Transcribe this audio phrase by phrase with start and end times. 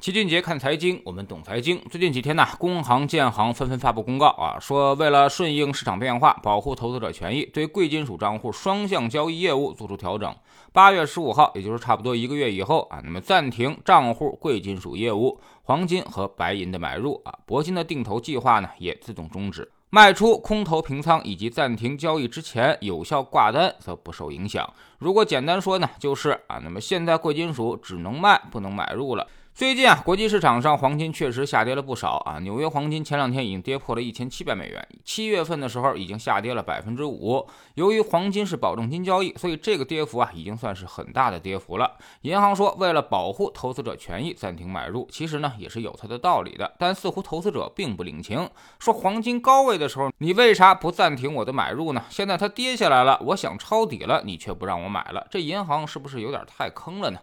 [0.00, 1.78] 齐俊杰看财经，我们懂财经。
[1.90, 10.34] 最近几天呢，工行、建行纷纷发布公告啊，说为了顺应市场变化，保护投资者权益，对贵金属账户双向交易业务做出调整。
[10.72, 19.70] 八月十五号，也就是差不多一个月以后啊，那么暂停账户贵金属业务，黄金和白银的买入啊，铂金的定投计划呢也自动终止。
[19.90, 24.72] 卖出空头平仓以及暂停交易之前有效挂单则不受影响。
[24.98, 29.26] 如果简单说呢，就是啊，那么现在贵金属只能卖不能买入了。
[29.60, 32.38] 最近啊，国际市场上黄金确实下跌了不少啊。
[32.38, 37.46] 纽约黄金前两天已经跌破了一千七百美元，七月份的时候已经下跌了百分之五。
[37.74, 41.98] 由于黄金是保证金交易，所以这个跌幅啊已经算是很大的跌幅了。
[42.22, 46.72] 银行说为了保护投资者权益暂停买入，其实呢也是有它的道理的。
[46.78, 48.48] 但似乎投资者并不领情，
[48.78, 52.02] 说黄金高位的时候你为啥不暂停我的买入呢？
[52.08, 57.18] 现在它跌下来了，我想抄底了，你却不让我买了，这银行是不是有点太坑了呢？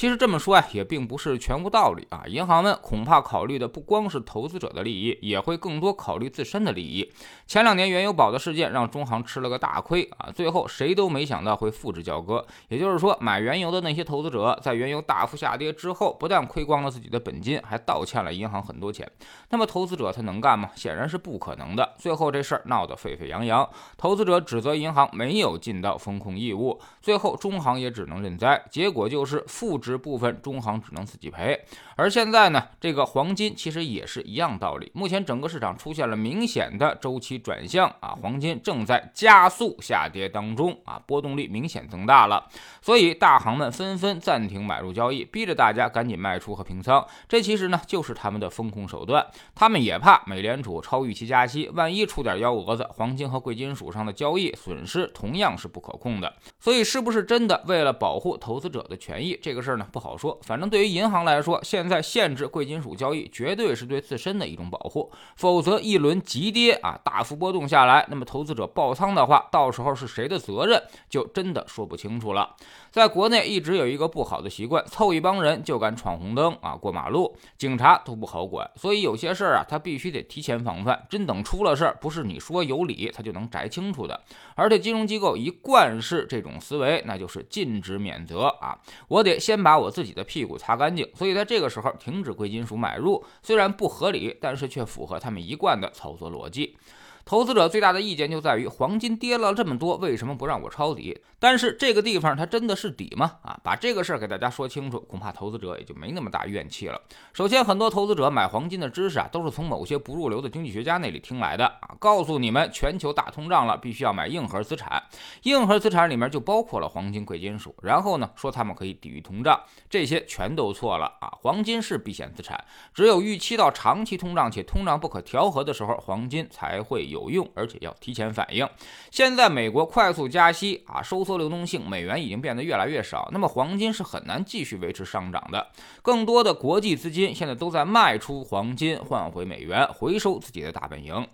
[0.00, 2.22] 其实这么说啊，也并不是全无道理啊。
[2.26, 7.12] 银行们恐怕考虑的不光是投资者的利益，也会更多考虑自身的利益。
[7.46, 12.42] 前两年原油宝的事件让中行吃了个大亏啊，最后谁都没想到会复制交割。
[12.68, 19.06] 也就是说，买原油的那些投资者在原油大幅下跌之后，不但亏光了自己的本金，还倒欠了银行很多钱。
[19.50, 20.70] 那么投资者他能干吗？
[20.74, 21.96] 显然是不可能的。
[21.98, 28.64] 最后这事儿闹得沸沸扬扬，投资者指责银行没有尽到风控义务，最后中行也只能认栽。
[28.70, 29.89] 结果就是复制。
[29.96, 31.58] 部分中行只能自己赔，
[31.96, 34.90] 而现在呢，这个黄金其实也是一样道理。
[34.94, 42.48] 目前整个市场出现了明显的周期转向啊，黄金正在加速下跌当中啊，波动率明显增大了。
[42.82, 47.06] 所以大行们纷纷暂停买入交易，逼着大家赶紧卖出和平仓。
[47.28, 49.26] 这其实呢就是他们的风控手段。
[49.54, 56.34] 他们也怕美联储超预期加息，万一出点幺蛾子，黄金和贵金属上的交易损失同样是不可控的。
[56.58, 59.86] 所以是不是真的为了保护投资者的权益，这个事这呢？
[59.92, 65.10] 不好说，反正对于银行来说，现在限制贵金属交易，绝对是对自身的一种保护。
[65.36, 72.56] 否则一轮急跌啊，大幅波动下来，那么投资者爆仓的话，到时候是谁的责任，就真的说不清楚了。
[72.90, 78.70] 在国内一直有一个不好的习惯，凑一帮人就敢闯红灯啊，过马路，警察都不好管。
[78.76, 84.20] 所以有些事儿啊，他必须得提前防范，真等出了事儿，不是你说有理，他就能摘清楚的。
[84.54, 88.78] 而且金融机构一贯是这种思维，那就是禁止免责啊，
[89.08, 89.80] 我得先把。
[89.80, 96.76] 我自己的屁股擦干净，所以在这个时候停止贵金属买入，虽然不合理，但是却符合他们一贯的操作逻辑。
[97.24, 101.20] 投资者最大的意见就在于黄金跌了这么多，为什么不让我抄底？
[101.38, 103.38] 但是这个地方它真的是底吗？
[103.42, 107.00] 啊，把这个事儿给大家说清楚，恐怕投资者也就没那么大怨气了。
[107.32, 115.02] 首先，很多投资者买黄金的知识啊，都是从某些不入流的经济学家那里听来的啊，告诉你们全球大通胀了，必须要买硬核资产，
[115.44, 117.74] 硬核资产里面就包括了黄金、贵金属。
[117.82, 121.32] 然后呢，说他们可以抵御通胀，这些全都错了啊！
[121.40, 127.30] 黄金是避险资产，只有预期到长期通胀且通胀不可调和的时候，黄金才会有。
[127.30, 128.68] 用，而且要提前反应。
[129.10, 135.68] 现在美国快速加息啊，收缩流动性，美元已经变得越来越少，那么黄金是很难继续维持上涨的。
[136.02, 141.24] 更多的国际资金现在都在卖出黄金换回美元，回收自己的大本营。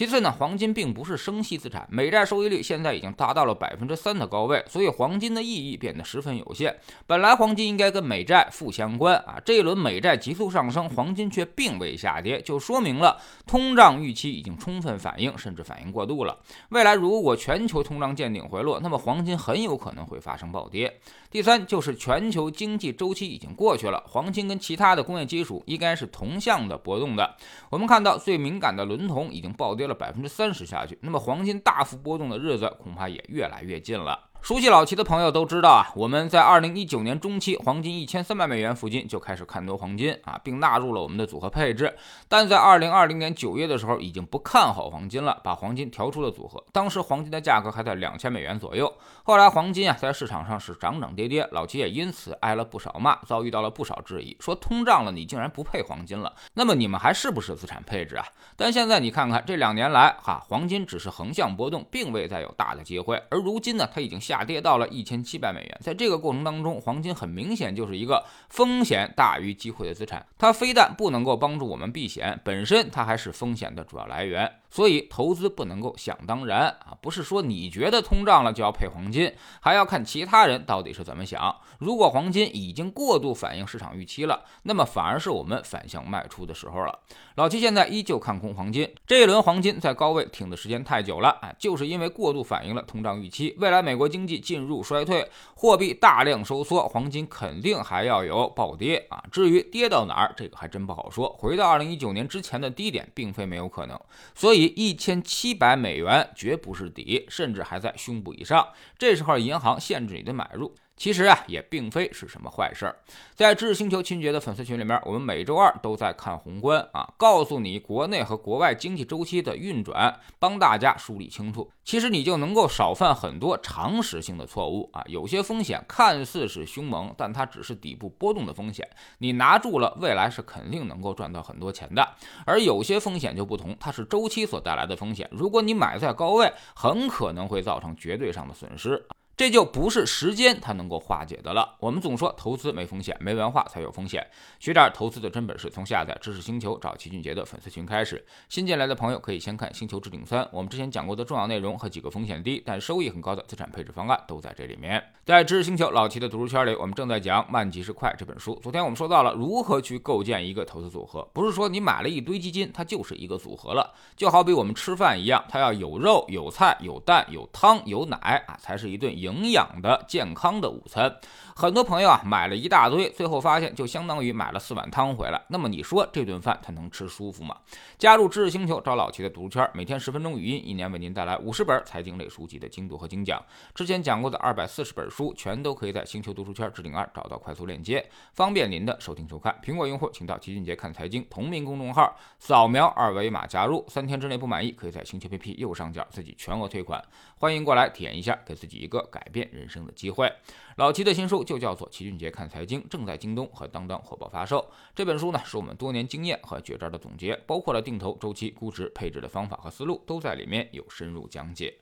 [0.00, 6.74] 其次呢，黄金并不是生息资产，美债收益率现在已经达到了百分之三的高位，所以黄金的意义变得十分有限。
[7.06, 16.38] 本来黄金应该跟美债负相关啊，这一轮美债急速上升，黄金却并未下跌，就说明了通胀预期已经充分反应，甚至反应过度了。
[16.70, 20.98] 未来如果全球通胀见顶回落，那么黄金很有可能会发生暴跌。
[21.30, 27.36] 第三就是全球经济周期已经过去了，黄金跟其他的工业基础应该是同向的波动的。
[27.68, 34.29] 我们看到最敏感的伦铜已经暴跌了百分之三十下去，那么黄金大幅波动的日子恐怕也越来越近了。
[34.42, 41.94] 熟悉老齐的朋友都知道啊，我们在二零一九年中期，黄金一千三百美元附近就开始看多黄金啊，并纳入了我们的组合配置。
[42.26, 46.64] 但在二零二零年九月的时候，已经不看好黄金了，把黄金调出了组合。
[46.72, 48.90] 当时黄金的价格还在两千美元左右。
[49.24, 58.24] 后来黄金啊，在市场上是涨涨跌跌，老齐也因此挨了不少骂，遭遇到了不少质疑，说通胀了你竟然不配黄金了，那么你们还是不是资产配置啊？
[58.56, 64.18] 但现在你看看这两年来哈，黄金只是横向波动，并未再有大的机会，而如今呢，它已经。
[64.30, 70.24] 下跌到了一千七百美元，在这个过程当中，黄金很明显就是一个风险大于机会的资产。
[70.38, 74.48] 它非但不能够帮助我们避险，本身它还是风险的主要来源。
[74.72, 81.52] 所以投资不能够想当然啊，不是说你觉得通胀了就要配黄金，还要看其他人到底是怎么想。
[81.80, 87.00] 如果黄金已经过度反映市场预期了，那么反而是我们反向卖出的时候了。
[87.34, 93.56] 老七现在依旧看空黄金，这一轮黄金在高位挺的时间太久了啊，就是因为过度反映了通胀预期。
[93.58, 99.24] 未来美国经经济进入衰退，货币大量收缩，黄金肯定还要有暴跌啊。
[99.32, 101.34] 至于跌到哪儿，这个还真不好说。
[101.38, 103.98] 回到二零一九年之前的低点，并非没有可能。
[104.34, 108.68] 所以一千七百美元绝不是底，甚至还在胸部以上。
[108.98, 110.74] 这时候银行限制你的买入。
[111.00, 112.94] 其实啊，也并非是什么坏事儿。
[113.34, 121.72] 在知识星球秦杰的粉丝群里面，我们每周二都在看宏观啊，告诉你国内和国外经济周期的运转，帮大家梳理清楚。
[121.84, 125.02] 其实你就能够少犯很多常识性的错误啊。
[125.06, 128.86] 有些风险看似是凶猛，但它只是底部波动的风险，
[129.16, 132.06] 你拿住了，未来是肯定能够赚到很多钱的。
[132.44, 139.02] 而有些风险就不同，它是周期所带来的风险，如果你买在高位，很可能会造成绝对上的损失。
[139.40, 141.74] 这就不是时间它能够化解的了。
[141.80, 144.22] 我们总说投资没风险，没文化才有风险。
[144.58, 148.22] 学点投资的真本事，从下载知识星球找齐俊杰的粉丝群开始。
[148.50, 155.02] 新进来的朋友可以先看《星球置顶三》，我们之前讲过的重要内容和几个风险低但收益很高的资产配置方案都在这里面。
[155.24, 158.60] 在知识星球老齐的读书圈里，我们正在讲《慢即是快》这本书。
[158.62, 163.94] 昨天我们说到了如何去构建一个投资组合，不是说你买了一堆基金，它就是一个组合了。
[164.18, 169.29] 就好比我们吃饭一样，它要有肉、有菜、有蛋、有汤、有奶啊，才是一顿营。
[169.30, 171.14] 营养的健康的午餐，
[171.54, 175.40] 很多朋友啊买了一大堆，最后发现就相当于买了四碗汤回来。
[175.48, 177.56] 那么你说这顿饭他能吃舒服吗？
[177.96, 183.40] 加入知识星球，找老齐的读书圈，每天十分钟语音，一年为您带来五十本财经类书籍的精读和精讲。
[183.74, 189.56] 之前讲过的二百四十本书，全都可以在星球读书圈置顶二找到快速链接，方便您的收听收看。
[189.64, 197.02] 苹果用户请到齐俊杰看财经同名公众号，扫描二维码加入，三天之内不满意，可以在星球 APP 右上角自己全额退款。
[197.36, 200.32] 欢迎过来体验一下，给自己一个改变人生的机会。
[200.76, 204.66] 老齐的新书就叫做《齐俊杰看财经》，正在京东和当当火爆发售。
[204.94, 211.74] 这本书呢，是我们多年经验和绝招的总结，包括了定投、周期、估值、配置的方法和思路，都在里面有深入讲解。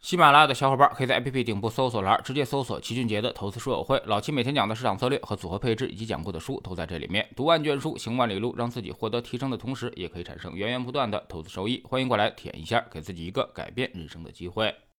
[0.00, 4.02] 喜马拉雅的小伙伴可以在 APP 顶部搜索栏直接搜索齐俊杰的投资书友会。
[4.06, 7.28] 老齐每天讲的市场策略和组合配置，以及讲过的书都在这里面。
[7.36, 11.82] 读万卷书，行万里路，让自己获得提升的同时，也可以产生源源不断的投资收益。
[11.86, 14.74] 欢迎过来体验一下，给自己一个改变人生的机会。